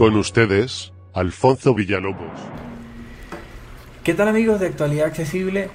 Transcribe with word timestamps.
Con 0.00 0.16
ustedes, 0.16 0.94
Alfonso 1.12 1.74
Villalobos. 1.74 2.32
¿Qué 4.02 4.14
tal 4.14 4.28
amigos 4.28 4.58
de 4.58 4.68
Actualidad 4.68 5.08
Accesible? 5.08 5.68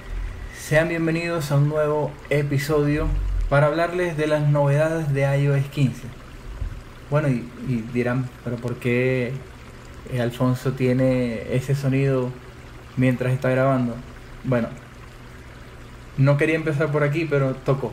Sean 0.58 0.88
bienvenidos 0.88 1.52
a 1.52 1.58
un 1.58 1.68
nuevo 1.68 2.10
episodio 2.28 3.06
para 3.48 3.68
hablarles 3.68 4.16
de 4.16 4.26
las 4.26 4.48
novedades 4.48 5.14
de 5.14 5.22
iOS 5.38 5.66
15. 5.66 6.08
Bueno, 7.08 7.28
y, 7.28 7.84
dirán, 7.94 8.28
pero 8.42 8.56
¿por 8.56 8.80
qué 8.80 9.30
Alfonso 10.20 10.72
tiene 10.72 11.54
ese 11.54 11.76
sonido 11.76 12.32
mientras 12.96 13.32
está 13.32 13.48
grabando? 13.50 13.94
Bueno, 14.42 14.70
no 16.18 16.36
quería 16.36 16.56
empezar 16.56 16.90
por 16.90 17.04
aquí, 17.04 17.26
pero 17.30 17.54
tocó. 17.54 17.92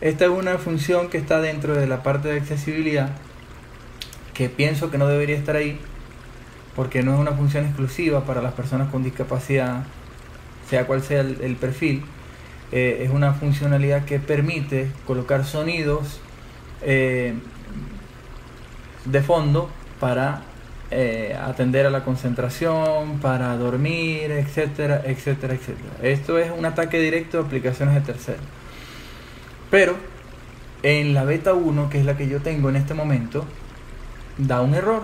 Esta 0.00 0.24
es 0.24 0.30
una 0.30 0.56
función 0.56 1.10
que 1.10 1.18
está 1.18 1.42
dentro 1.42 1.74
de 1.74 1.86
la 1.86 2.02
parte 2.02 2.28
de 2.28 2.38
accesibilidad 2.38 3.10
que 4.34 4.48
pienso 4.48 4.90
que 4.90 4.98
no 4.98 5.06
debería 5.06 5.36
estar 5.36 5.56
ahí 5.56 5.78
porque 6.76 7.02
no 7.02 7.14
es 7.14 7.20
una 7.20 7.32
función 7.32 7.64
exclusiva 7.64 8.24
para 8.24 8.42
las 8.42 8.52
personas 8.52 8.90
con 8.90 9.02
discapacidad, 9.02 9.84
sea 10.68 10.86
cual 10.86 11.02
sea 11.02 11.20
el, 11.20 11.56
perfil. 11.56 12.04
Eh, 12.72 13.02
es 13.04 13.10
una 13.10 13.32
funcionalidad 13.34 14.04
que 14.04 14.18
permite 14.18 14.90
colocar 15.06 15.44
sonidos 15.44 16.20
eh, 16.82 17.34
de 19.04 19.22
fondo 19.22 19.70
para 20.00 20.42
eh, 20.90 21.36
atender 21.40 21.86
a 21.86 21.90
la 21.90 22.04
concentración, 22.04 23.20
para 23.20 23.56
dormir, 23.56 24.32
etcétera, 24.32 25.02
etcétera, 25.04 25.54
etcétera. 25.54 25.94
Esto 26.02 26.38
es 26.38 26.50
un 26.50 26.64
ataque 26.64 26.98
directo 26.98 27.38
a 27.38 27.42
aplicaciones 27.42 27.94
de 27.94 28.00
terceros. 28.00 28.42
Pero 29.70 29.96
en 30.82 31.14
la 31.14 31.24
beta 31.24 31.54
1, 31.54 31.88
que 31.88 31.98
es 31.98 32.04
la 32.04 32.16
que 32.16 32.28
yo 32.28 32.40
tengo 32.40 32.68
en 32.68 32.76
este 32.76 32.94
momento, 32.94 33.46
da 34.38 34.60
un 34.60 34.74
error. 34.74 35.02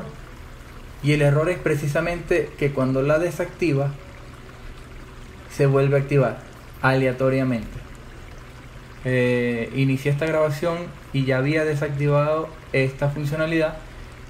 Y 1.02 1.12
el 1.12 1.22
error 1.22 1.48
es 1.48 1.58
precisamente 1.58 2.50
que 2.58 2.72
cuando 2.72 3.02
la 3.02 3.18
desactiva, 3.18 3.90
se 5.50 5.66
vuelve 5.66 5.96
a 5.96 6.00
activar 6.00 6.38
aleatoriamente. 6.82 7.78
Eh, 9.04 9.72
inicié 9.74 10.12
esta 10.12 10.26
grabación 10.26 10.78
y 11.12 11.24
ya 11.24 11.38
había 11.38 11.64
desactivado 11.64 12.48
esta 12.72 13.08
funcionalidad 13.08 13.76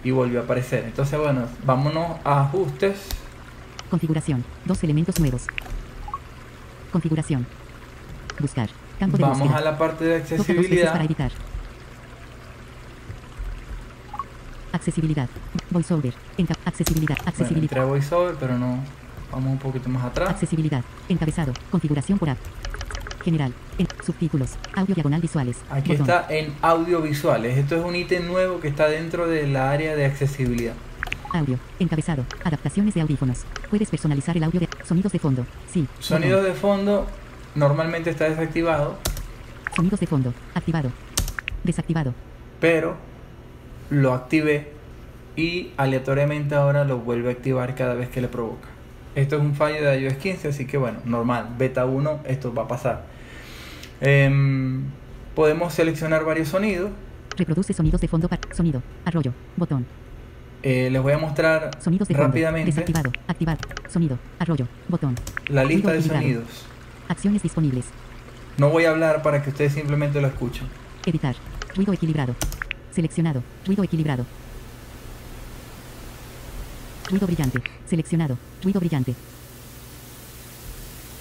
y 0.04 0.12
volvió 0.12 0.40
a 0.40 0.44
aparecer. 0.44 0.84
Entonces, 0.84 1.18
bueno, 1.18 1.42
vámonos 1.64 2.16
a 2.24 2.42
ajustes. 2.42 2.98
Configuración. 3.90 4.44
Dos 4.64 4.82
elementos 4.84 5.18
nuevos. 5.20 5.46
Configuración. 6.92 7.46
Buscar. 8.38 8.70
Campo 8.98 9.16
de 9.16 9.24
Vamos 9.24 9.52
a 9.52 9.60
la 9.60 9.76
parte 9.76 10.04
de 10.04 10.16
accesibilidad. 10.16 10.92
Para 10.92 11.04
editar. 11.04 11.32
Accesibilidad. 14.72 15.28
VoiceOver. 15.70 16.14
accesibilidad. 16.64 17.16
Accesibilidad. 17.24 17.76
Bueno, 17.76 17.88
VoiceOver, 17.88 18.34
pero 18.38 18.58
no. 18.58 18.78
Vamos 19.32 19.52
un 19.52 19.58
poquito 19.58 19.88
más 19.88 20.04
atrás. 20.04 20.30
Accesibilidad. 20.30 20.82
Encabezado. 21.08 21.52
Configuración 21.70 22.18
por 22.18 22.30
app. 22.30 22.38
General. 23.24 23.52
En 23.78 23.86
subtítulos. 24.04 24.56
Audio 24.74 24.94
diagonal 24.94 25.20
visuales. 25.20 25.58
Aquí 25.70 25.92
está 25.92 26.26
en 26.28 26.54
audiovisuales. 26.62 27.58
Esto 27.58 27.76
es 27.76 27.84
un 27.84 27.94
ítem 27.94 28.26
nuevo 28.26 28.60
que 28.60 28.68
está 28.68 28.88
dentro 28.88 29.26
de 29.26 29.46
la 29.46 29.70
área 29.70 29.94
de 29.94 30.06
accesibilidad. 30.06 30.74
Audio. 31.32 31.58
Encabezado. 31.78 32.24
Adaptaciones 32.44 32.94
de 32.94 33.02
audífonos. 33.02 33.44
Puedes 33.68 33.88
personalizar 33.88 34.36
el 34.36 34.44
audio 34.44 34.60
de 34.60 34.68
sonidos 34.84 35.12
de 35.12 35.18
fondo. 35.18 35.46
Sí. 35.70 35.86
Sonidos 36.00 36.44
de 36.44 36.52
fondo 36.52 37.06
normalmente 37.54 38.10
está 38.10 38.28
desactivado. 38.28 38.98
Sonidos 39.76 40.00
de 40.00 40.06
fondo. 40.06 40.34
Activado. 40.54 40.90
Desactivado. 41.62 42.14
Pero 42.58 42.96
lo 43.90 44.14
activé 44.14 44.72
y 45.36 45.70
aleatoriamente 45.76 46.54
ahora 46.54 46.84
lo 46.84 46.98
vuelve 46.98 47.28
a 47.28 47.32
activar 47.32 47.74
cada 47.74 47.94
vez 47.94 48.08
que 48.08 48.20
le 48.20 48.28
provoca. 48.28 48.68
Esto 49.14 49.36
es 49.36 49.42
un 49.42 49.54
fallo 49.54 49.84
de 49.84 50.00
iOS 50.00 50.14
15, 50.14 50.48
así 50.48 50.66
que 50.66 50.78
bueno, 50.78 50.98
normal, 51.04 51.48
beta 51.58 51.84
1, 51.84 52.20
esto 52.26 52.54
va 52.54 52.62
a 52.62 52.68
pasar. 52.68 53.04
Em, 54.00 54.84
podemos 55.34 55.74
seleccionar 55.74 56.24
varios 56.24 56.48
sonidos. 56.48 56.90
Reproduce 57.36 57.72
sonidos 57.72 58.00
de 58.00 58.08
fondo 58.08 58.28
para 58.28 58.40
sonido, 58.54 58.82
arroyo, 59.04 59.32
botón. 59.56 59.84
Eh, 60.62 60.90
les 60.90 61.02
voy 61.02 61.12
a 61.12 61.18
mostrar 61.18 61.70
sonidos 61.80 62.06
de 62.06 62.14
rápidamente. 62.14 62.70
Fondo, 62.70 62.86
desactivado, 62.86 63.12
activar, 63.26 63.58
sonido, 63.88 64.18
arroyo, 64.38 64.66
botón. 64.88 65.16
La 65.48 65.64
lista 65.64 65.92
de 65.92 66.02
sonidos. 66.02 66.66
Acciones 67.08 67.42
disponibles. 67.42 67.86
No 68.58 68.68
voy 68.68 68.84
a 68.84 68.90
hablar 68.90 69.22
para 69.22 69.42
que 69.42 69.50
ustedes 69.50 69.72
simplemente 69.72 70.20
lo 70.20 70.28
escuchen. 70.28 70.66
Editar. 71.06 71.34
Ruido 71.74 71.92
equilibrado. 71.92 72.34
Seleccionado. 72.92 73.42
Ruido 73.66 73.84
equilibrado. 73.84 74.26
Ruido 77.08 77.26
brillante. 77.26 77.62
Seleccionado. 77.86 78.38
Ruido 78.62 78.80
brillante. 78.80 79.14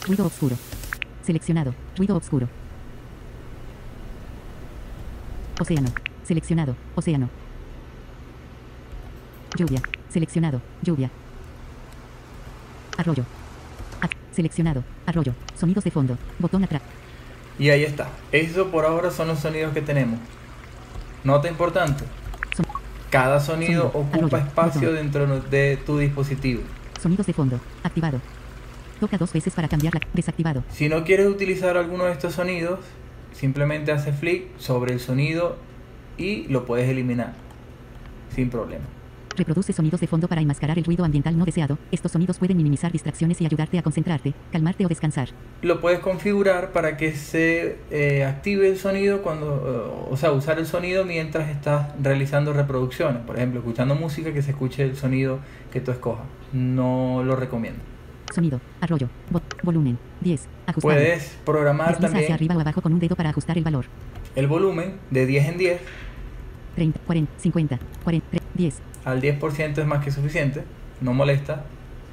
Ruido 0.07 0.25
oscuro. 0.25 0.57
Seleccionado. 1.23 1.73
Ruido 1.95 2.15
oscuro. 2.15 2.47
Océano. 5.59 5.89
Seleccionado. 6.23 6.75
Océano. 6.95 7.29
Lluvia. 9.55 9.81
Seleccionado. 10.09 10.61
Lluvia. 10.81 11.09
Arroyo. 12.97 13.25
seleccionado. 14.31 14.83
Arroyo. 15.05 15.33
Sonidos 15.59 15.83
de 15.83 15.91
fondo. 15.91 16.17
Botón 16.39 16.63
atrás. 16.63 16.81
Y 17.57 17.69
ahí 17.69 17.83
está. 17.83 18.09
Eso 18.31 18.67
por 18.71 18.85
ahora 18.85 19.11
son 19.11 19.27
los 19.27 19.39
sonidos 19.39 19.73
que 19.73 19.81
tenemos. 19.81 20.19
Nota 21.23 21.49
importante. 21.49 22.05
Cada 23.09 23.39
sonido, 23.39 23.87
ocupa 23.93 24.37
espacio 24.37 24.93
dentro 24.93 25.41
de 25.41 25.77
tu 25.77 25.97
dispositivo. 25.97 26.61
Sonidos 27.01 27.25
de 27.25 27.33
fondo. 27.33 27.59
Activado. 27.83 28.21
Toca 28.99 29.17
dos 29.17 29.33
veces 29.33 29.53
para 29.53 29.67
cambiarla. 29.67 30.01
Desactivado. 30.13 30.63
Si 30.69 30.89
no 30.89 31.03
quieres 31.03 31.27
utilizar 31.27 31.77
alguno 31.77 32.05
de 32.05 32.11
estos 32.11 32.35
sonidos, 32.35 32.79
simplemente 33.33 33.91
hace 33.91 34.13
flick 34.13 34.57
sobre 34.57 34.93
el 34.93 34.99
sonido 34.99 35.57
y 36.17 36.47
lo 36.49 36.65
puedes 36.65 36.89
eliminar 36.89 37.33
sin 38.35 38.49
problema. 38.49 38.85
Reproduce 39.35 39.73
sonidos 39.73 40.01
de 40.01 40.07
fondo 40.07 40.27
para 40.27 40.41
enmascarar 40.41 40.77
el 40.77 40.83
ruido 40.83 41.05
ambiental 41.05 41.37
no 41.37 41.45
deseado. 41.45 41.77
Estos 41.91 42.11
sonidos 42.11 42.39
pueden 42.39 42.57
minimizar 42.57 42.91
distracciones 42.91 43.39
y 43.41 43.45
ayudarte 43.45 43.77
a 43.77 43.83
concentrarte, 43.83 44.33
calmarte 44.51 44.85
o 44.85 44.89
descansar. 44.89 45.29
Lo 45.61 45.79
puedes 45.79 45.99
configurar 45.99 46.71
para 46.71 46.97
que 46.97 47.13
se 47.15 47.77
eh, 47.91 48.25
active 48.25 48.67
el 48.67 48.77
sonido 48.77 49.21
cuando, 49.21 50.07
o 50.09 50.17
sea, 50.17 50.31
usar 50.31 50.59
el 50.59 50.65
sonido 50.65 51.05
mientras 51.05 51.49
estás 51.49 51.93
realizando 52.01 52.53
reproducciones. 52.53 53.21
Por 53.23 53.37
ejemplo, 53.37 53.59
escuchando 53.59 53.95
música 53.95 54.33
que 54.33 54.41
se 54.41 54.51
escuche 54.51 54.83
el 54.83 54.95
sonido 54.95 55.39
que 55.71 55.81
tú 55.81 55.91
escojas. 55.91 56.25
No 56.51 57.23
lo 57.23 57.35
recomiendo. 57.35 57.79
Sonido, 58.33 58.59
arroyo, 58.81 59.09
volumen, 59.63 59.97
10, 60.21 60.47
ajustar. 60.67 60.81
Puedes 60.81 61.37
programar 61.45 61.97
también 61.97 62.23
hacia 62.23 62.35
arriba 62.35 62.55
o 62.55 62.59
abajo 62.59 62.81
con 62.81 62.93
un 62.93 62.99
dedo 62.99 63.15
para 63.15 63.29
ajustar 63.29 63.57
el 63.57 63.63
valor. 63.63 63.85
El 64.35 64.47
volumen 64.47 64.95
de 65.09 65.25
10 65.25 65.47
en 65.47 65.57
10. 65.57 65.81
30, 66.75 66.99
40, 67.05 67.31
50, 67.37 67.79
40, 68.03 68.38
10, 68.59 68.75
al 69.05 69.21
10% 69.21 69.77
es 69.77 69.85
más 69.85 70.03
que 70.03 70.11
suficiente, 70.11 70.63
no 70.99 71.13
molesta, 71.13 71.63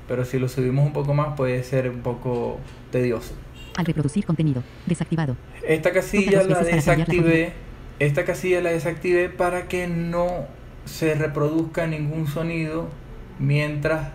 pero 0.07 0.25
si 0.25 0.39
lo 0.39 0.49
subimos 0.49 0.87
un 0.87 0.93
poco 0.93 1.13
más 1.13 1.37
puede 1.37 1.63
ser 1.65 1.91
un 1.91 2.03
poco 2.03 2.61
tedioso. 2.93 3.35
Al 3.77 3.85
reproducir 3.85 4.25
contenido, 4.25 4.63
desactivado. 4.87 5.37
Esta 5.67 5.93
casilla 5.93 6.45
la 6.45 6.63
desactivé, 6.63 7.53
esta 7.99 8.25
casilla 8.25 8.61
la 8.61 8.71
desactivé 8.71 9.29
para 9.29 9.67
que 9.67 9.89
no 9.89 10.47
se 10.85 11.17
reproduzca 11.17 11.89
ningún 11.89 12.29
sonido 12.29 12.89
mientras 13.41 14.13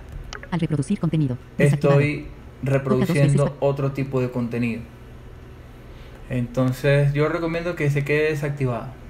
al 0.52 0.59
reproducir 0.59 1.00
contenido 1.00 1.38
estoy 1.58 2.28
reproduciendo 2.63 3.58
otro 3.59 3.92
tipo 3.92 4.22
de 4.22 4.31
contenido. 4.31 4.81
Entonces 6.30 7.13
yo 7.13 7.28
recomiendo 7.28 7.75
que 7.75 7.90
se 7.90 8.06
quede 8.06 8.30
desactivado. 8.30 9.00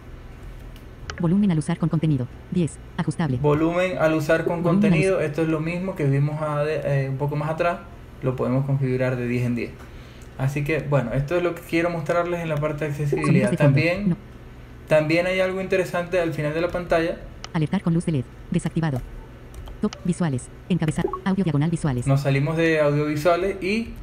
Volumen 1.21 1.51
al 1.51 1.59
usar 1.59 1.77
con 1.77 1.87
contenido. 1.87 2.27
10. 2.51 2.77
Ajustable. 2.97 3.37
Volumen 3.37 3.97
al 3.99 4.13
usar 4.15 4.43
con 4.45 4.63
contenido. 4.63 5.21
Esto 5.21 5.43
es 5.43 5.47
lo 5.47 5.59
mismo 5.59 5.95
que 5.95 6.05
vimos 6.05 6.41
eh, 6.67 7.07
un 7.09 7.17
poco 7.17 7.35
más 7.35 7.49
atrás. 7.49 7.79
Lo 8.23 8.35
podemos 8.35 8.65
configurar 8.65 9.15
de 9.15 9.27
10 9.27 9.45
en 9.45 9.55
10. 9.55 9.71
Así 10.37 10.63
que 10.63 10.79
bueno, 10.79 11.13
esto 11.13 11.37
es 11.37 11.43
lo 11.43 11.53
que 11.55 11.61
quiero 11.61 11.89
mostrarles 11.89 12.41
en 12.41 12.49
la 12.49 12.57
parte 12.57 12.85
de 12.85 12.91
accesibilidad. 12.91 13.55
También, 13.55 14.17
también 14.87 15.27
hay 15.27 15.39
algo 15.39 15.61
interesante 15.61 16.19
al 16.19 16.33
final 16.33 16.53
de 16.53 16.61
la 16.61 16.69
pantalla. 16.69 17.17
Alertar 17.53 17.81
con 17.81 17.93
luz 17.93 18.05
de 18.05 18.13
LED. 18.13 18.25
Desactivado. 18.49 19.01
Top 19.81 19.95
visuales. 20.03 20.49
Encabezar. 20.69 21.05
Audio 21.23 21.43
diagonal 21.43 21.69
visuales. 21.69 22.07
Nos 22.07 22.21
salimos 22.21 22.57
de 22.57 22.79
audiovisuales 22.79 23.61
y 23.61 23.93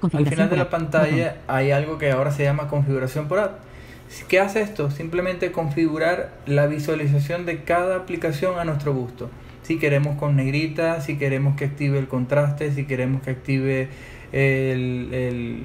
al 0.00 0.26
final 0.26 0.48
de 0.48 0.56
la 0.56 0.70
pantalla 0.70 1.36
hay 1.48 1.72
algo 1.72 1.98
que 1.98 2.10
ahora 2.10 2.30
se 2.30 2.44
llama 2.44 2.68
configuración 2.68 3.28
por 3.28 3.38
app 3.40 3.69
¿Qué 4.28 4.40
hace 4.40 4.62
esto? 4.62 4.90
Simplemente 4.90 5.52
configurar 5.52 6.32
la 6.46 6.66
visualización 6.66 7.46
de 7.46 7.62
cada 7.62 7.96
aplicación 7.96 8.58
a 8.58 8.64
nuestro 8.64 8.92
gusto. 8.94 9.30
Si 9.62 9.78
queremos 9.78 10.18
con 10.18 10.36
negrita, 10.36 11.00
si 11.00 11.16
queremos 11.16 11.56
que 11.56 11.66
active 11.66 11.98
el 11.98 12.08
contraste, 12.08 12.72
si 12.72 12.86
queremos 12.86 13.22
que 13.22 13.30
active 13.30 13.88
el, 14.32 15.64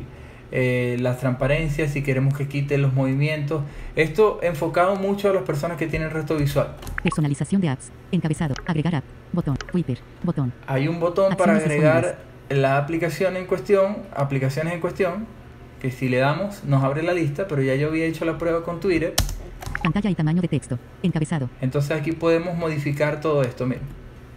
eh, 0.51 0.97
las 0.99 1.19
transparencias, 1.19 1.91
si 1.91 2.03
queremos 2.03 2.37
que 2.37 2.47
quite 2.47 2.77
los 2.77 2.93
movimientos. 2.93 3.63
Esto 3.95 4.39
enfocado 4.43 4.95
mucho 4.95 5.29
a 5.29 5.33
las 5.33 5.43
personas 5.43 5.77
que 5.77 5.87
tienen 5.87 6.11
resto 6.11 6.37
visual. 6.37 6.75
Personalización 7.03 7.61
de 7.61 7.69
apps. 7.69 7.91
Encabezado. 8.11 8.53
Agregar 8.65 8.95
app. 8.95 9.03
Botón. 9.33 9.57
Twitter. 9.71 9.97
Botón. 10.23 10.53
Hay 10.67 10.87
un 10.87 10.99
botón 10.99 11.35
para 11.35 11.55
agregar 11.55 12.19
la 12.49 12.77
aplicación 12.77 13.37
en 13.37 13.47
cuestión, 13.47 13.97
aplicaciones 14.15 14.73
en 14.73 14.79
cuestión, 14.79 15.25
que 15.81 15.91
si 15.91 16.09
le 16.09 16.17
damos 16.17 16.63
nos 16.63 16.83
abre 16.83 17.03
la 17.03 17.13
lista, 17.13 17.47
pero 17.47 17.61
ya 17.61 17.75
yo 17.75 17.87
había 17.87 18.05
hecho 18.05 18.25
la 18.25 18.37
prueba 18.37 18.63
con 18.63 18.79
Twitter, 18.79 19.13
Pantalla 19.83 20.09
y 20.09 20.15
tamaño 20.15 20.41
de 20.41 20.47
texto. 20.47 20.79
Encabezado. 21.03 21.49
entonces 21.61 21.91
aquí 21.91 22.11
podemos 22.11 22.57
modificar 22.57 23.21
todo 23.21 23.43
esto, 23.43 23.67
miren. 23.67 23.83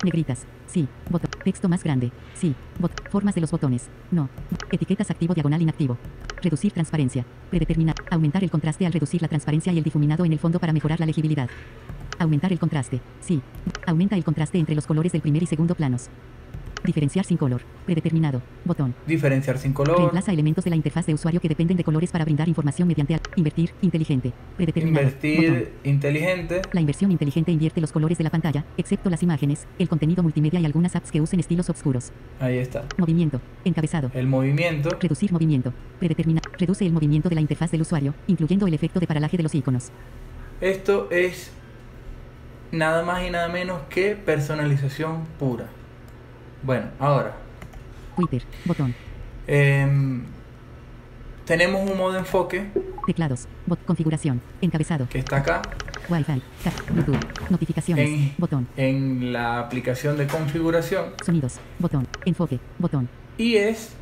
Negritas. 0.04 0.44
Sí. 0.66 0.86
Botón. 1.08 1.30
Texto 1.42 1.68
más 1.68 1.82
grande. 1.82 2.12
Sí. 2.34 2.54
Bot 2.78 2.92
Formas 3.10 3.34
de 3.34 3.40
los 3.40 3.50
botones. 3.50 3.88
No. 4.10 4.28
Etiquetas 4.70 5.10
activo 5.10 5.32
diagonal 5.32 5.62
inactivo. 5.62 5.96
Reducir 6.42 6.72
transparencia. 6.72 7.24
Predeterminar. 7.50 7.96
Aumentar 8.10 8.44
el 8.44 8.50
contraste 8.50 8.84
al 8.84 8.92
reducir 8.92 9.22
la 9.22 9.28
transparencia 9.28 9.72
y 9.72 9.78
el 9.78 9.84
difuminado 9.84 10.24
en 10.26 10.32
el 10.32 10.38
fondo 10.38 10.60
para 10.60 10.74
mejorar 10.74 11.00
la 11.00 11.06
legibilidad. 11.06 11.48
Aumentar 12.18 12.52
el 12.52 12.58
contraste. 12.58 13.00
Sí. 13.20 13.40
Aumenta 13.86 14.16
el 14.16 14.24
contraste 14.24 14.58
entre 14.58 14.74
los 14.74 14.86
colores 14.86 15.12
del 15.12 15.22
primer 15.22 15.42
y 15.42 15.46
segundo 15.46 15.74
planos. 15.74 16.10
Diferenciar 16.84 17.24
sin 17.24 17.36
color. 17.36 17.62
Predeterminado. 17.84 18.40
Botón. 18.64 18.94
Diferenciar 19.06 19.58
sin 19.58 19.72
color, 19.72 19.98
Reemplaza 19.98 20.32
elementos 20.32 20.64
de 20.64 20.70
la 20.70 20.76
interfaz 20.76 21.06
de 21.06 21.14
usuario 21.14 21.40
que 21.40 21.48
dependen 21.48 21.76
de 21.76 21.84
colores 21.84 22.10
para 22.10 22.24
brindar 22.24 22.48
información 22.48 22.86
mediante 22.88 23.14
al- 23.14 23.20
invertir 23.36 23.70
inteligente. 23.82 24.32
Predeterminado. 24.56 25.06
Botón. 25.06 25.30
invertir 25.30 25.72
inteligente, 25.84 26.62
La 26.72 26.80
inversión 26.80 27.10
inteligente 27.10 27.50
invierte 27.52 27.80
los 27.80 27.92
colores 27.92 28.16
de 28.18 28.24
la 28.24 28.30
pantalla, 28.30 28.64
excepto 28.76 29.10
las 29.10 29.22
imágenes, 29.22 29.66
el 29.78 29.88
contenido 29.88 30.22
multimedia 30.22 30.60
y 30.60 30.64
algunas 30.66 30.94
apps 30.96 31.10
que 31.10 31.20
usen 31.20 31.40
estilos 31.40 31.68
oscuros. 31.68 32.12
ahí 32.40 32.58
está. 32.58 32.84
Movimiento. 32.96 33.40
Encabezado. 33.64 34.10
El 34.14 34.26
movimiento, 34.26 34.90
Reducir 35.00 35.32
movimiento. 35.32 35.72
Predeterminar. 35.98 36.42
Reduce 36.58 36.86
el 36.86 36.92
movimiento 36.92 37.28
de 37.28 37.34
la 37.34 37.40
interfaz 37.40 37.70
del 37.70 37.82
usuario, 37.82 38.14
incluyendo 38.28 38.66
el 38.66 38.74
efecto 38.74 39.00
de 39.00 39.06
paralaje 39.06 39.36
de 39.36 39.42
los 39.42 39.54
iconos. 39.54 39.90
esto 40.60 41.08
es 41.10 41.50
nada 42.72 43.02
más 43.04 43.26
y 43.26 43.30
nada 43.30 43.48
menos 43.48 43.80
que 43.90 44.14
personalización 44.16 45.24
pura. 45.38 45.68
Bueno, 46.62 46.86
ahora, 46.98 47.34
Twitter. 48.16 48.42
Botón. 48.64 48.94
em, 49.46 50.22
tenemos 51.46 51.88
un 51.88 51.96
modo 51.96 52.18
enfoque 52.18 52.66
Teclados. 53.06 53.46
Bot. 53.66 53.82
Configuración. 53.84 54.40
Encabezado. 54.60 55.08
que 55.08 55.18
está 55.20 55.36
acá 55.38 55.62
Wi-Fi. 56.10 56.42
Bluetooth. 56.92 57.50
Notificaciones. 57.50 58.08
En- 58.08 58.34
Botón. 58.38 58.66
en 58.76 59.32
la 59.32 59.58
aplicación 59.60 60.16
de 60.18 60.26
configuración 60.26 61.06
Sonidos. 61.24 61.58
Botón. 61.78 62.06
Enfoque. 62.24 62.58
Botón. 62.78 63.08
y 63.38 63.56
es 63.56 63.94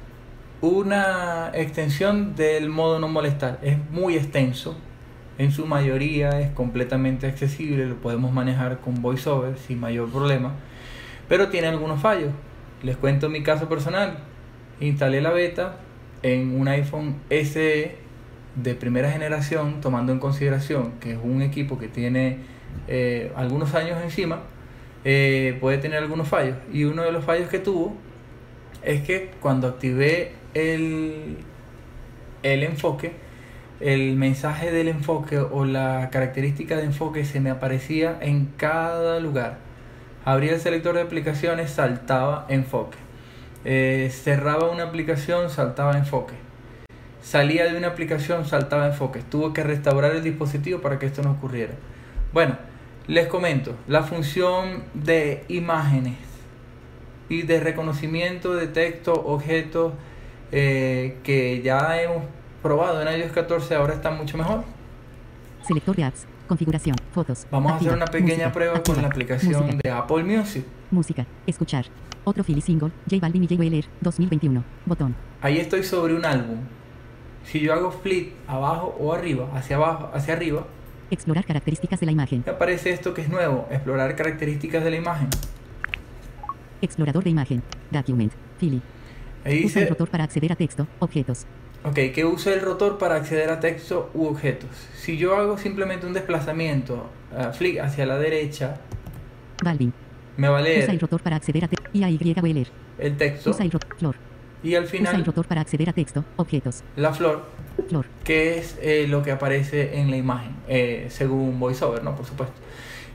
una 0.62 1.50
extensión 1.54 2.34
del 2.34 2.68
modo 2.70 2.98
no 2.98 3.08
molestar. 3.08 3.58
Es 3.62 3.76
muy 3.90 4.16
extenso. 4.16 4.76
En 5.38 5.52
su 5.52 5.66
mayoría 5.66 6.40
es 6.40 6.50
completamente 6.52 7.26
accesible, 7.26 7.84
lo 7.86 7.96
podemos 7.96 8.32
manejar 8.32 8.78
con 8.80 9.02
VoiceOver 9.02 9.58
sin 9.58 9.78
mayor 9.78 10.08
problema, 10.08 10.54
pero 11.28 11.48
tiene 11.48 11.68
algunos 11.68 12.00
fallos. 12.00 12.32
Les 12.82 12.96
cuento 12.96 13.28
mi 13.28 13.42
caso 13.42 13.68
personal. 13.68 14.18
Instalé 14.80 15.20
la 15.20 15.30
beta 15.30 15.78
en 16.22 16.58
un 16.58 16.68
iPhone 16.68 17.16
SE 17.30 17.96
de 18.56 18.74
primera 18.74 19.10
generación, 19.10 19.80
tomando 19.80 20.12
en 20.12 20.18
consideración 20.18 20.92
que 21.00 21.12
es 21.12 21.18
un 21.22 21.42
equipo 21.42 21.78
que 21.78 21.88
tiene 21.88 22.38
eh, 22.88 23.32
algunos 23.36 23.74
años 23.74 23.98
encima, 24.02 24.40
eh, 25.04 25.56
puede 25.60 25.78
tener 25.78 25.98
algunos 25.98 26.28
fallos. 26.28 26.56
Y 26.72 26.84
uno 26.84 27.02
de 27.02 27.12
los 27.12 27.24
fallos 27.24 27.48
que 27.48 27.58
tuvo 27.58 27.96
es 28.82 29.02
que 29.02 29.30
cuando 29.40 29.68
activé 29.68 30.32
el, 30.54 31.38
el 32.42 32.62
enfoque, 32.62 33.12
el 33.80 34.16
mensaje 34.16 34.72
del 34.72 34.88
enfoque 34.88 35.38
o 35.38 35.64
la 35.64 36.08
característica 36.10 36.76
de 36.76 36.84
enfoque 36.84 37.24
se 37.24 37.40
me 37.40 37.50
aparecía 37.50 38.18
en 38.20 38.46
cada 38.56 39.20
lugar. 39.20 39.65
Abría 40.26 40.54
el 40.54 40.60
selector 40.60 40.96
de 40.96 41.02
aplicaciones, 41.02 41.70
saltaba 41.70 42.46
enfoque. 42.48 42.98
Eh, 43.64 44.10
cerraba 44.12 44.68
una 44.68 44.82
aplicación, 44.82 45.50
saltaba 45.50 45.96
enfoque. 45.96 46.34
Salía 47.22 47.66
de 47.66 47.78
una 47.78 47.86
aplicación, 47.86 48.44
saltaba 48.44 48.88
enfoque. 48.88 49.22
Tuvo 49.30 49.52
que 49.52 49.62
restaurar 49.62 50.16
el 50.16 50.24
dispositivo 50.24 50.80
para 50.80 50.98
que 50.98 51.06
esto 51.06 51.22
no 51.22 51.30
ocurriera. 51.30 51.74
Bueno, 52.32 52.58
les 53.06 53.28
comento, 53.28 53.76
la 53.86 54.02
función 54.02 54.82
de 54.94 55.44
imágenes 55.46 56.16
y 57.28 57.42
de 57.42 57.60
reconocimiento 57.60 58.56
de 58.56 58.66
texto, 58.66 59.12
objetos 59.12 59.92
eh, 60.50 61.18
que 61.22 61.62
ya 61.62 62.02
hemos 62.02 62.24
probado 62.64 63.00
en 63.00 63.20
iOS 63.20 63.30
14 63.30 63.76
ahora 63.76 63.94
está 63.94 64.10
mucho 64.10 64.36
mejor. 64.36 64.64
Selector 65.68 65.94
de 65.94 66.02
apps. 66.02 66.26
Configuración. 66.48 66.96
Fotos. 67.16 67.46
Vamos 67.50 67.72
a 67.72 67.76
hacer 67.76 67.94
una 67.94 68.04
pequeña 68.04 68.28
Música. 68.34 68.52
prueba 68.52 68.82
con 68.82 69.00
la 69.00 69.08
aplicación 69.08 69.64
Música. 69.64 69.80
de 69.82 69.90
Apple 69.90 70.22
Music. 70.22 70.64
Música. 70.90 71.26
Escuchar. 71.46 71.86
Otro 72.24 72.44
Philly 72.44 72.60
Single. 72.60 72.90
J 73.10 73.18
Balvin 73.22 73.44
y 73.44 73.46
J 73.48 73.58
Weller. 73.58 73.86
2021. 74.02 74.62
Botón. 74.84 75.16
Ahí 75.40 75.56
estoy 75.58 75.82
sobre 75.82 76.14
un 76.14 76.26
álbum. 76.26 76.58
Si 77.44 77.58
yo 77.60 77.72
hago 77.72 77.90
flip 77.90 78.34
abajo 78.46 78.94
o 79.00 79.14
arriba, 79.14 79.48
hacia 79.54 79.76
abajo, 79.76 80.10
hacia 80.12 80.34
arriba, 80.34 80.66
Explorar 81.10 81.44
características 81.46 82.00
de 82.00 82.06
la 82.06 82.12
imagen. 82.12 82.42
me 82.44 82.52
aparece 82.52 82.90
esto 82.90 83.14
que 83.14 83.22
es 83.22 83.28
nuevo, 83.30 83.66
explorar 83.70 84.14
características 84.14 84.84
de 84.84 84.90
la 84.90 84.96
imagen. 84.96 85.28
Explorador 86.82 87.24
de 87.24 87.30
imagen. 87.30 87.62
Document. 87.90 88.32
Philly. 88.60 88.82
Ahí 89.44 89.64
Usa 89.64 89.80
el 89.80 89.84
dice, 89.84 89.86
rotor 89.86 90.08
para 90.10 90.24
acceder 90.24 90.52
a 90.52 90.56
texto. 90.56 90.86
Objetos. 90.98 91.46
Ok, 91.86 91.94
que 92.14 92.24
use 92.24 92.52
el 92.52 92.60
rotor 92.60 92.98
para 92.98 93.16
acceder 93.16 93.50
a 93.50 93.60
texto 93.60 94.10
u 94.14 94.26
objetos. 94.26 94.70
Si 94.96 95.16
yo 95.16 95.36
hago 95.36 95.56
simplemente 95.58 96.06
un 96.06 96.12
desplazamiento, 96.12 97.08
uh, 97.32 97.52
flick 97.52 97.78
hacia 97.80 98.06
la 98.06 98.18
derecha, 98.18 98.78
Balvin. 99.62 99.92
me 100.36 100.48
va 100.48 100.58
a 100.58 100.62
Usa 100.62 100.72
el 100.74 100.86
leer 100.86 101.00
rotor 101.00 101.22
para 101.22 101.36
acceder 101.36 101.64
a 101.64 101.68
texto. 101.68 101.88
I 101.92 102.04
A 102.04 102.10
Y 102.10 102.18
Weller. 102.42 102.68
el 102.98 103.16
texto 103.16 103.50
Usa 103.50 103.64
el 103.64 103.70
rotor. 103.70 103.96
Flor. 103.98 104.16
y 104.62 104.74
al 104.74 104.84
Usa 104.84 104.96
el 104.96 105.06
final 105.06 105.24
rotor 105.24 105.46
para 105.46 105.60
acceder 105.60 105.88
a 105.88 105.92
texto. 105.92 106.24
Objetos. 106.36 106.82
la 106.96 107.12
flor, 107.14 107.44
Flor. 107.88 108.06
que 108.24 108.58
es 108.58 108.76
eh, 108.82 109.06
lo 109.08 109.22
que 109.22 109.30
aparece 109.30 109.98
en 110.00 110.10
la 110.10 110.16
imagen, 110.16 110.56
eh, 110.68 111.06
según 111.10 111.58
VoiceOver, 111.60 112.02
¿no? 112.02 112.14
Por 112.16 112.26
supuesto. 112.26 112.54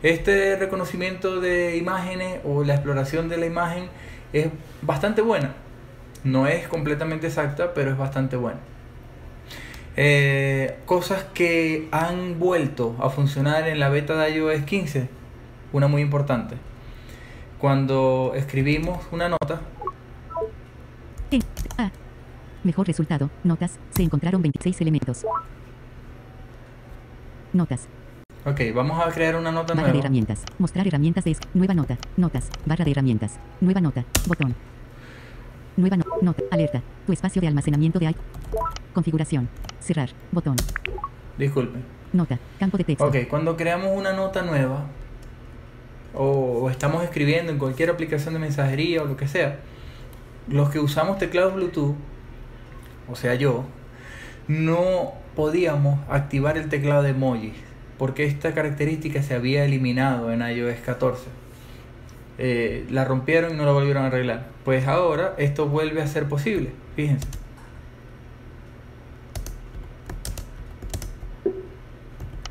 Este 0.01 0.55
reconocimiento 0.55 1.39
de 1.41 1.77
imágenes 1.77 2.39
o 2.43 2.63
la 2.63 2.73
exploración 2.73 3.29
de 3.29 3.37
la 3.37 3.45
imagen 3.45 3.85
es 4.33 4.47
bastante 4.81 5.21
buena. 5.21 5.53
No 6.23 6.47
es 6.47 6.67
completamente 6.67 7.27
exacta, 7.27 7.73
pero 7.73 7.91
es 7.91 7.97
bastante 7.97 8.35
buena. 8.35 8.59
Eh, 9.97 10.77
cosas 10.85 11.25
que 11.33 11.87
han 11.91 12.39
vuelto 12.39 12.95
a 12.99 13.09
funcionar 13.09 13.67
en 13.67 13.79
la 13.79 13.89
beta 13.89 14.15
de 14.15 14.35
iOS 14.37 14.63
15. 14.63 15.09
Una 15.73 15.87
muy 15.87 16.01
importante. 16.01 16.55
Cuando 17.59 18.33
escribimos 18.35 18.99
una 19.11 19.29
nota, 19.29 19.61
E. 21.31 21.39
A. 21.77 21.91
Mejor 22.63 22.87
resultado. 22.87 23.29
Notas. 23.43 23.79
Se 23.91 24.03
encontraron 24.03 24.41
26 24.41 24.79
elementos. 24.81 25.25
Notas. 27.53 27.87
ok, 28.45 28.59
vamos 28.73 28.99
a 29.05 29.11
crear 29.11 29.35
una 29.35 29.51
nota 29.51 29.73
Barra 29.73 29.91
de 29.91 29.99
herramientas. 29.99 30.43
Mostrar 30.57 30.87
herramientas 30.87 31.23
de 31.25 31.31
es- 31.31 31.39
Nueva 31.53 31.73
nota. 31.73 31.97
Notas. 32.17 32.49
Barra 32.65 32.85
de 32.85 32.91
herramientas. 32.91 33.39
Nueva 33.59 33.81
nota. 33.81 34.05
Botón. 34.27 34.55
Nueva 35.77 35.97
no- 35.97 36.05
nota. 36.21 36.43
Alerta. 36.51 36.81
Tu 37.05 37.13
espacio 37.13 37.41
de 37.41 37.47
almacenamiento 37.47 37.99
de 37.99 38.05
i- 38.11 38.15
Configuración. 38.93 39.47
Cerrar. 39.79 40.09
Botón. 40.31 40.55
Disculpen. 41.37 41.83
Nota. 42.13 42.37
Campo 42.59 42.77
de 42.77 42.83
texto. 42.83 43.05
Ok, 43.05 43.15
cuando 43.29 43.55
creamos 43.55 43.91
una 43.95 44.13
nota 44.13 44.41
nueva 44.41 44.85
o, 46.13 46.23
o 46.63 46.69
estamos 46.69 47.03
escribiendo 47.03 47.51
en 47.51 47.57
cualquier 47.57 47.89
aplicación 47.89 48.33
de 48.33 48.39
mensajería 48.41 49.01
o 49.01 49.05
lo 49.05 49.15
que 49.17 49.27
sea, 49.27 49.59
los 50.47 50.69
que 50.69 50.79
usamos 50.79 51.17
teclados 51.17 51.53
Bluetooth, 51.55 51.95
o 53.09 53.15
sea 53.15 53.35
yo, 53.35 53.63
no 54.47 55.13
podíamos 55.35 55.99
activar 56.09 56.57
el 56.57 56.67
teclado 56.67 57.03
de 57.03 57.11
emojis 57.11 57.53
porque 57.97 58.25
esta 58.25 58.53
característica 58.53 59.21
se 59.23 59.35
había 59.35 59.63
eliminado 59.63 60.31
en 60.33 60.41
iOS 60.41 60.79
14. 60.85 61.23
Eh, 62.37 62.87
la 62.89 63.05
rompieron 63.05 63.53
y 63.53 63.57
no 63.57 63.65
la 63.65 63.71
volvieron 63.71 64.03
a 64.03 64.07
arreglar. 64.07 64.47
Pues 64.65 64.87
ahora 64.87 65.35
esto 65.37 65.67
vuelve 65.67 66.01
a 66.01 66.07
ser 66.07 66.27
posible. 66.27 66.71
Fíjense. 66.95 67.27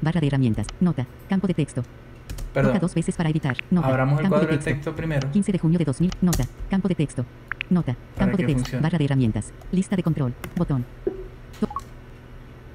Barra 0.00 0.20
de 0.20 0.26
herramientas. 0.28 0.66
Nota. 0.80 1.06
Campo 1.28 1.46
de 1.46 1.54
texto. 1.54 1.82
Toca 1.82 2.52
Perdón. 2.54 2.78
dos 2.80 2.94
veces 2.94 3.14
para 3.16 3.30
editar. 3.30 3.56
Nota. 3.70 3.88
Abramos 3.88 4.18
el 4.18 4.22
campo 4.24 4.36
cuadro 4.36 4.50
de 4.50 4.56
texto. 4.58 4.70
texto 4.70 4.96
primero. 4.96 5.30
15 5.30 5.52
de 5.52 5.58
junio 5.58 5.78
de 5.78 5.84
2000. 5.84 6.10
Nota. 6.20 6.44
Campo 6.68 6.88
de 6.88 6.94
texto. 6.94 7.24
Nota. 7.68 7.96
Campo 8.16 8.36
de 8.36 8.44
texto. 8.44 8.62
funcione. 8.62 8.82
Barra 8.82 8.98
de 8.98 9.04
herramientas. 9.04 9.52
Lista 9.72 9.96
de 9.96 10.02
control. 10.02 10.34
Botón. 10.56 10.84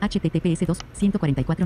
HTTPS 0.01 0.67
2. 0.67 0.77
144. 0.93 1.65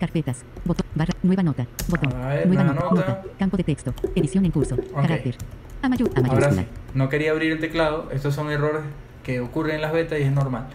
Carpetas. 0.00 0.44
Botón. 0.64 0.86
Barra. 0.94 1.12
Nueva 1.22 1.42
nota. 1.42 1.66
Botón. 1.88 2.10
Ver, 2.28 2.46
nueva 2.48 2.64
nota. 2.64 2.84
nota. 2.90 3.22
Campo 3.38 3.56
de 3.58 3.64
texto. 3.64 3.92
Edición 4.14 4.44
en 4.46 4.50
curso. 4.50 4.76
Carácter. 4.94 5.36
A, 5.82 5.88
mayu- 5.88 6.10
a 6.16 6.32
Ahora 6.32 6.50
sí, 6.52 6.66
no 6.94 7.08
quería 7.10 7.30
abrir 7.32 7.52
el 7.52 7.60
teclado. 7.60 8.08
Estos 8.10 8.34
son 8.34 8.50
errores 8.50 8.82
que 9.22 9.40
ocurren 9.40 9.76
en 9.76 9.82
las 9.82 9.92
betas 9.92 10.18
y 10.18 10.22
es 10.22 10.32
normal. 10.32 10.66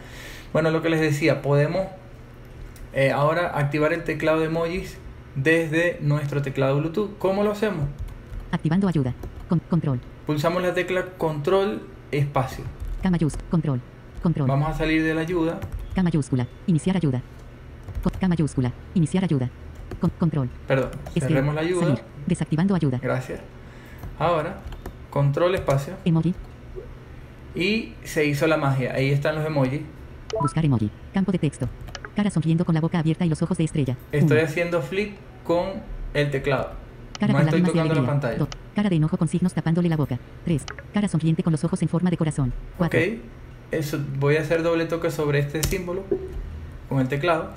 Bueno, 0.53 0.69
lo 0.71 0.81
que 0.81 0.89
les 0.89 1.01
decía, 1.01 1.41
podemos 1.41 1.87
eh, 2.93 3.11
ahora 3.11 3.57
activar 3.57 3.93
el 3.93 4.03
teclado 4.03 4.39
de 4.39 4.45
emojis 4.45 4.97
desde 5.35 5.97
nuestro 6.01 6.41
teclado 6.41 6.77
Bluetooth. 6.77 7.17
¿Cómo 7.17 7.43
lo 7.43 7.51
hacemos? 7.51 7.85
Activando 8.51 8.87
ayuda. 8.87 9.13
Con, 9.49 9.59
control. 9.59 9.99
Pulsamos 10.25 10.61
la 10.63 10.73
tecla 10.73 11.03
control 11.17 11.81
espacio. 12.11 12.63
K 13.01 13.09
mayúscula. 13.11 13.43
Control. 13.49 13.81
Control. 14.23 14.47
Vamos 14.47 14.69
a 14.69 14.73
salir 14.73 15.03
de 15.03 15.13
la 15.13 15.21
ayuda. 15.21 15.59
K 15.93 16.03
mayúscula. 16.03 16.47
Iniciar 16.67 16.95
ayuda. 16.95 17.21
Con- 18.05 18.19
K 18.19 18.27
mayúscula. 18.27 18.71
Iniciar 18.93 19.23
ayuda. 19.23 19.49
Con, 19.99 20.11
control. 20.11 20.47
Perdón, 20.67 20.91
cerremos 21.17 21.55
la 21.55 21.61
ayuda. 21.61 21.81
Salir. 21.81 21.99
Desactivando 22.27 22.75
ayuda. 22.75 22.99
Gracias. 23.01 23.39
Ahora, 24.19 24.59
control 25.09 25.55
espacio. 25.55 25.95
Emoji. 26.05 26.35
Y 27.55 27.93
se 28.03 28.25
hizo 28.25 28.45
la 28.45 28.57
magia. 28.57 28.93
Ahí 28.93 29.09
están 29.09 29.35
los 29.35 29.45
emojis. 29.45 29.81
Buscar 30.39 30.63
emoji. 30.63 30.91
Campo 31.13 31.31
de 31.31 31.39
texto. 31.39 31.67
Cara 32.15 32.29
sonriendo 32.29 32.63
con 32.63 32.75
la 32.75 32.81
boca 32.81 32.99
abierta 32.99 33.25
y 33.25 33.29
los 33.29 33.41
ojos 33.41 33.57
de 33.57 33.63
estrella. 33.63 33.97
Estoy 34.11 34.37
Uno. 34.37 34.45
haciendo 34.45 34.81
flip 34.81 35.15
con 35.43 35.81
el 36.13 36.29
teclado. 36.29 36.71
Cara 37.19 37.33
no 37.33 37.39
con 37.39 37.47
estoy 37.47 37.61
lágrimas 37.61 37.73
de 37.73 37.79
tocando 37.79 38.01
la 38.01 38.07
pantalla. 38.07 38.37
Dos. 38.37 38.49
Cara 38.75 38.89
de 38.89 38.95
enojo 38.97 39.17
con 39.17 39.27
signos 39.27 39.53
tapándole 39.53 39.89
la 39.89 39.97
boca. 39.97 40.19
3. 40.43 40.63
Cara 40.93 41.07
sonriente 41.07 41.41
con 41.41 41.51
los 41.51 41.63
ojos 41.63 41.81
en 41.81 41.89
forma 41.89 42.11
de 42.11 42.17
corazón. 42.17 42.53
4. 42.77 42.99
Ok. 42.99 43.05
Eso, 43.71 43.99
voy 44.19 44.35
a 44.37 44.41
hacer 44.41 44.61
doble 44.61 44.85
toque 44.85 45.09
sobre 45.09 45.39
este 45.39 45.63
símbolo 45.63 46.03
con 46.87 46.99
el 46.99 47.07
teclado. 47.07 47.51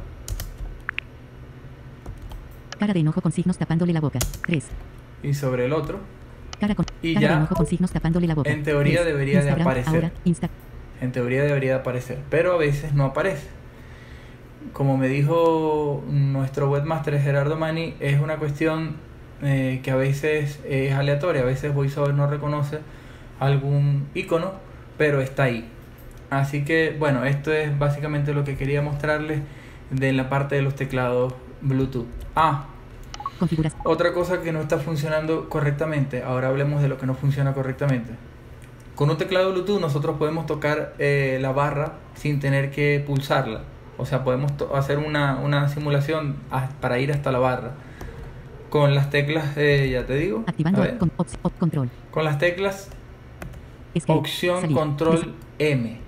Cara 2.78 2.92
de 2.92 3.00
enojo 3.00 3.20
con 3.20 3.32
signos 3.32 3.58
tapándole 3.58 3.92
la 3.92 4.00
boca. 4.00 4.18
3. 4.46 4.64
Y 5.24 5.34
sobre 5.34 5.66
el 5.66 5.72
otro. 5.72 5.98
Cara 6.60 6.74
con 6.74 6.86
Y 7.02 7.14
cara 7.14 7.26
ya, 7.26 7.32
de 7.32 7.36
enojo 7.38 7.54
con 7.54 7.66
signos 7.66 7.90
tapándole 7.90 8.26
la 8.26 8.34
boca. 8.34 8.50
en 8.50 8.62
teoría 8.62 9.04
debería 9.04 9.42
de 9.42 9.50
aparecer. 9.50 9.94
Ahora, 9.94 10.12
Insta. 10.24 10.48
En 11.00 11.12
teoría 11.12 11.42
debería 11.42 11.74
de 11.74 11.80
aparecer. 11.80 12.18
Pero 12.30 12.52
a 12.54 12.56
veces 12.56 12.94
no 12.94 13.04
aparece. 13.04 13.48
Como 14.72 14.96
me 14.96 15.08
dijo 15.08 16.04
nuestro 16.08 16.70
webmaster 16.70 17.20
Gerardo 17.20 17.56
Mani, 17.56 17.94
es 18.00 18.20
una 18.20 18.36
cuestión 18.36 18.96
eh, 19.42 19.80
que 19.82 19.90
a 19.90 19.96
veces 19.96 20.60
es 20.68 20.92
aleatoria. 20.92 21.42
A 21.42 21.44
veces 21.44 21.74
VoiceOver 21.74 22.14
no 22.14 22.26
reconoce 22.26 22.78
algún 23.40 24.06
icono, 24.14 24.52
pero 24.96 25.20
está 25.20 25.44
ahí. 25.44 25.68
Así 26.30 26.64
que, 26.64 26.94
bueno, 26.98 27.24
esto 27.24 27.52
es 27.52 27.76
básicamente 27.78 28.34
lo 28.34 28.44
que 28.44 28.56
quería 28.56 28.82
mostrarles 28.82 29.40
de 29.90 30.12
la 30.12 30.28
parte 30.28 30.56
de 30.56 30.62
los 30.62 30.74
teclados 30.74 31.32
Bluetooth. 31.60 32.06
Ah, 32.36 32.66
Configuras. 33.38 33.74
otra 33.84 34.12
cosa 34.12 34.40
que 34.42 34.52
no 34.52 34.60
está 34.60 34.78
funcionando 34.78 35.48
correctamente. 35.48 36.22
Ahora 36.22 36.48
hablemos 36.48 36.82
de 36.82 36.88
lo 36.88 36.98
que 36.98 37.06
no 37.06 37.14
funciona 37.14 37.52
correctamente. 37.54 38.12
Con 38.94 39.10
un 39.10 39.16
teclado 39.16 39.52
Bluetooth 39.52 39.80
nosotros 39.80 40.16
podemos 40.18 40.46
tocar 40.46 40.94
eh, 40.98 41.38
la 41.40 41.52
barra 41.52 41.94
sin 42.14 42.40
tener 42.40 42.70
que 42.70 43.02
pulsarla. 43.06 43.62
O 43.96 44.06
sea, 44.06 44.24
podemos 44.24 44.52
hacer 44.74 44.98
una, 44.98 45.36
una 45.38 45.68
simulación 45.68 46.36
para 46.80 46.98
ir 46.98 47.12
hasta 47.12 47.30
la 47.32 47.38
barra. 47.38 47.72
Con 48.70 48.94
las 48.94 49.08
teclas, 49.10 49.56
eh, 49.56 49.88
ya 49.92 50.04
te 50.04 50.14
digo. 50.14 50.44
Activando 50.46 50.84
con, 50.98 51.10
control. 51.58 51.90
con 52.10 52.24
las 52.24 52.38
teclas 52.38 52.90
Escape. 53.94 54.18
opción 54.18 54.60
Salir. 54.60 54.76
control 54.76 55.34
M. 55.58 55.98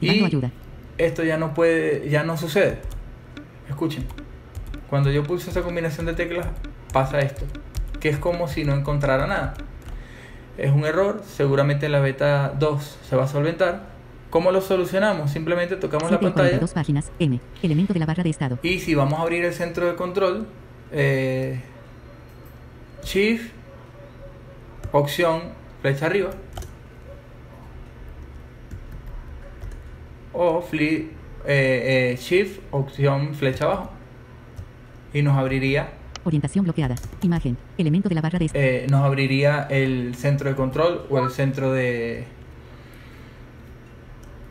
Y 0.00 0.24
ayuda. 0.24 0.50
esto 0.96 1.22
ya 1.22 1.36
no 1.36 1.52
puede, 1.54 2.08
ya 2.08 2.24
no 2.24 2.36
sucede. 2.38 2.80
Escuchen. 3.68 4.06
Cuando 4.90 5.10
yo 5.10 5.22
pulso 5.22 5.50
esa 5.50 5.62
combinación 5.62 6.06
de 6.06 6.14
teclas, 6.14 6.46
pasa 6.92 7.20
esto. 7.20 7.44
Que 8.00 8.08
es 8.08 8.18
como 8.18 8.48
si 8.48 8.64
no 8.64 8.74
encontrara 8.74 9.26
nada. 9.26 9.54
Es 10.58 10.72
un 10.72 10.84
error, 10.84 11.22
seguramente 11.26 11.86
en 11.86 11.92
la 11.92 12.00
beta 12.00 12.52
2 12.58 12.98
se 13.08 13.16
va 13.16 13.24
a 13.24 13.28
solventar. 13.28 13.88
¿Cómo 14.30 14.50
lo 14.52 14.60
solucionamos? 14.60 15.30
Simplemente 15.30 15.76
tocamos 15.76 16.10
la 16.10 16.18
7 16.18 16.24
de 16.26 16.30
pantalla 16.30 16.48
42 16.50 16.72
páginas. 16.72 17.10
M. 17.18 17.40
Elemento 17.62 17.92
de 17.92 18.00
la 18.00 18.06
barra 18.06 18.22
de 18.22 18.30
estado. 18.30 18.58
y 18.62 18.78
si 18.80 18.94
vamos 18.94 19.18
a 19.18 19.22
abrir 19.22 19.44
el 19.44 19.52
centro 19.54 19.86
de 19.86 19.94
control, 19.96 20.46
eh, 20.92 21.60
Shift, 23.04 23.50
opción, 24.92 25.40
flecha 25.82 26.06
arriba, 26.06 26.30
o 30.32 30.62
fli- 30.62 31.08
eh, 31.46 32.12
eh, 32.12 32.16
Shift, 32.20 32.60
opción, 32.70 33.34
flecha 33.34 33.64
abajo, 33.64 33.90
y 35.12 35.22
nos 35.22 35.36
abriría, 35.36 35.90
Orientación 36.24 36.64
bloqueada. 36.64 36.96
Imagen. 37.22 37.56
Elemento 37.78 38.08
de 38.08 38.14
la 38.14 38.20
barra 38.20 38.38
de 38.38 38.50
eh, 38.52 38.86
nos 38.90 39.02
abriría 39.04 39.66
el 39.70 40.14
centro 40.14 40.50
de 40.50 40.56
control 40.56 41.06
o 41.08 41.18
el 41.18 41.30
centro 41.30 41.72
de 41.72 42.24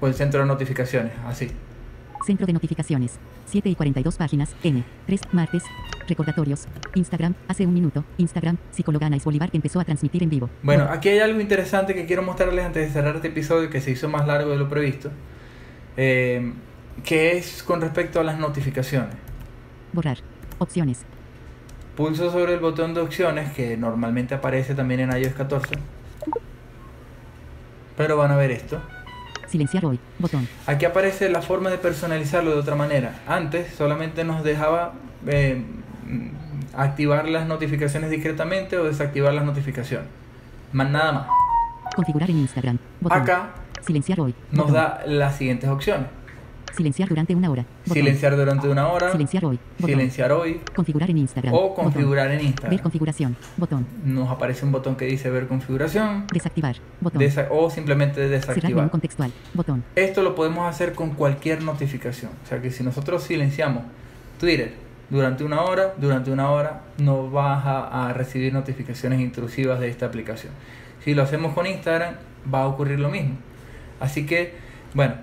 o 0.01 0.07
el 0.07 0.13
centro 0.13 0.39
de 0.39 0.47
notificaciones, 0.47 1.11
así. 1.27 1.51
Centro 2.25 2.47
de 2.47 2.53
notificaciones. 2.53 3.19
7 3.45 3.69
y 3.69 3.75
42 3.75 4.15
páginas. 4.17 4.55
N. 4.63 4.83
3. 5.05 5.21
Martes. 5.31 5.63
Recordatorios. 6.07 6.67
Instagram. 6.95 7.35
Hace 7.47 7.65
un 7.65 7.73
minuto. 7.73 8.03
Instagram. 8.17 8.57
Psicóloga 8.71 9.07
Anaís 9.07 9.23
Bolívar 9.23 9.51
que 9.51 9.57
empezó 9.57 9.79
a 9.79 9.85
transmitir 9.85 10.23
en 10.23 10.29
vivo. 10.29 10.49
Bueno, 10.63 10.85
aquí 10.89 11.09
hay 11.09 11.19
algo 11.19 11.39
interesante 11.39 11.93
que 11.93 12.05
quiero 12.05 12.23
mostrarles 12.23 12.65
antes 12.65 12.87
de 12.87 12.93
cerrar 12.93 13.15
este 13.15 13.29
episodio 13.29 13.69
que 13.69 13.81
se 13.81 13.91
hizo 13.91 14.09
más 14.09 14.25
largo 14.25 14.51
de 14.51 14.57
lo 14.57 14.69
previsto, 14.69 15.11
eh, 15.97 16.53
que 17.03 17.37
es 17.37 17.63
con 17.63 17.81
respecto 17.81 18.19
a 18.19 18.23
las 18.23 18.39
notificaciones. 18.39 19.15
Borrar. 19.93 20.19
Opciones. 20.59 20.99
Pulso 21.95 22.31
sobre 22.31 22.53
el 22.53 22.59
botón 22.59 22.93
de 22.93 23.01
opciones 23.01 23.51
que 23.53 23.75
normalmente 23.75 24.35
aparece 24.35 24.75
también 24.75 25.01
en 25.01 25.11
iOS 25.11 25.33
14, 25.33 25.75
pero 27.97 28.15
van 28.15 28.31
a 28.31 28.37
ver 28.37 28.51
esto. 28.51 28.79
Silenciar 29.47 29.85
hoy. 29.85 29.99
Botón. 30.19 30.47
Aquí 30.67 30.85
aparece 30.85 31.27
la 31.29 31.41
forma 31.41 31.69
de 31.69 31.77
personalizarlo 31.77 32.51
de 32.51 32.59
otra 32.59 32.75
manera. 32.75 33.19
Antes 33.27 33.73
solamente 33.73 34.23
nos 34.23 34.43
dejaba 34.43 34.93
eh, 35.27 35.63
activar 36.75 37.27
las 37.27 37.47
notificaciones 37.47 38.09
discretamente 38.11 38.77
o 38.77 38.83
desactivar 38.85 39.33
las 39.33 39.43
notificaciones. 39.43 40.07
Más 40.71 40.89
nada 40.89 41.11
más. 41.11 41.27
Configurar 41.95 42.29
en 42.29 42.37
Instagram. 42.37 42.77
Botón. 43.01 43.21
Acá 43.21 43.49
Silenciar 43.81 44.19
hoy. 44.19 44.35
nos 44.51 44.71
da 44.71 45.01
las 45.05 45.35
siguientes 45.35 45.69
opciones. 45.69 46.07
Silenciar 46.79 47.09
durante 47.09 47.35
una 47.35 47.49
hora. 47.51 47.65
Botón. 47.85 47.93
Silenciar 47.93 48.35
durante 48.37 48.67
una 48.69 48.87
hora. 48.87 49.11
Silenciar 49.11 49.43
hoy. 49.43 49.59
Botón. 49.79 49.89
Silenciar 49.89 50.31
hoy. 50.31 50.61
Configurar 50.73 51.09
en 51.09 51.17
Instagram. 51.17 51.53
O 51.53 51.69
Botón. 51.69 51.83
configurar 51.83 52.31
en 52.31 52.37
Ver 52.37 52.45
Instagram. 52.45 52.77
configuración. 52.79 53.35
Botón. 53.57 53.85
Nos 54.05 54.29
aparece 54.29 54.63
un 54.65 54.71
botón 54.71 54.95
que 54.95 55.03
dice 55.05 55.29
ver 55.29 55.47
configuración. 55.47 56.25
Desactivar. 56.31 56.77
Botón. 57.01 57.21
desa- 57.21 57.47
o 57.51 57.69
simplemente 57.69 58.15
Cerrar 58.29 58.55
desactivar. 58.55 58.89
contextual. 58.89 59.31
Botón. 59.53 59.83
Esto 59.97 60.21
lo 60.23 60.35
podemos 60.35 60.69
hacer 60.69 60.93
con 60.93 61.09
cualquier 61.11 61.61
notificación. 61.63 62.31
O 62.45 62.47
sea 62.47 62.61
que 62.61 62.71
si 62.71 62.81
nosotros 62.81 63.23
silenciamos 63.23 63.83
Twitter 64.39 64.73
durante 65.09 65.43
una 65.43 65.61
hora, 65.63 65.95
durante 65.97 66.31
una 66.31 66.49
hora 66.49 66.83
no 66.97 67.29
vas 67.29 67.65
a, 67.65 68.07
a 68.09 68.13
recibir 68.13 68.53
notificaciones 68.53 69.19
intrusivas 69.19 69.81
de 69.81 69.89
esta 69.89 70.05
aplicación. 70.05 70.53
Si 71.03 71.13
lo 71.13 71.23
hacemos 71.23 71.53
con 71.53 71.65
Instagram, 71.67 72.13
va 72.53 72.61
a 72.63 72.67
ocurrir 72.67 73.01
lo 73.01 73.09
mismo. 73.09 73.35
Así 73.99 74.25
que, 74.25 74.53
bueno, 74.93 75.15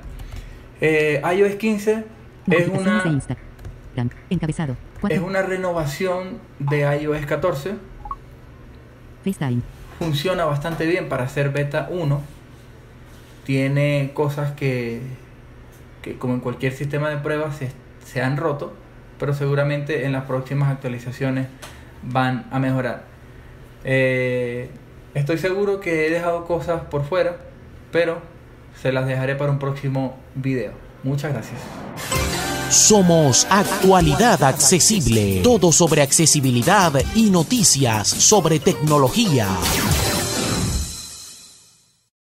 eh, 0.80 1.22
iOS 1.36 1.54
15 1.56 2.04
es 2.46 2.66
de 2.66 2.70
una, 2.70 3.02
Instagram. 3.06 3.46
Encabezado. 4.30 4.76
4. 5.00 5.16
es 5.16 5.22
una 5.22 5.42
renovación 5.42 6.38
de 6.58 6.80
iOS 7.00 7.26
14. 7.26 7.74
FaceTime. 9.24 9.62
funciona 9.98 10.44
bastante 10.44 10.86
bien 10.86 11.08
para 11.08 11.24
hacer 11.24 11.50
beta 11.50 11.88
1. 11.90 12.20
Tiene 13.44 14.10
cosas 14.14 14.52
que, 14.52 15.00
que 16.02 16.16
como 16.18 16.34
en 16.34 16.40
cualquier 16.40 16.72
sistema 16.72 17.10
de 17.10 17.18
pruebas, 17.18 17.56
se, 17.56 17.70
se 18.04 18.22
han 18.22 18.36
roto, 18.36 18.74
pero 19.18 19.34
seguramente 19.34 20.04
en 20.04 20.12
las 20.12 20.24
próximas 20.24 20.70
actualizaciones 20.70 21.46
van 22.02 22.46
a 22.50 22.58
mejorar. 22.58 23.04
Eh, 23.84 24.68
estoy 25.14 25.38
seguro 25.38 25.80
que 25.80 26.06
he 26.06 26.10
dejado 26.10 26.44
cosas 26.44 26.82
por 26.82 27.04
fuera, 27.04 27.36
pero 27.92 28.20
se 28.80 28.92
las 28.92 29.06
dejaré 29.06 29.34
para 29.36 29.50
un 29.52 29.58
próximo 29.58 30.16
video. 30.34 30.72
Muchas 31.02 31.32
gracias. 31.32 31.60
Somos 32.70 33.46
Actualidad 33.48 34.42
Accesible. 34.42 35.40
Todo 35.42 35.70
sobre 35.70 36.02
accesibilidad 36.02 36.92
y 37.14 37.30
noticias 37.30 38.08
sobre 38.08 38.58
tecnología. 38.58 39.46